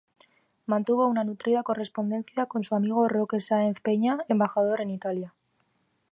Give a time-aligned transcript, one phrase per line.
[0.65, 5.35] Mantuvo una nutrida correspondencia con su amigo Roque Sáenz Peña, embajador en Italia.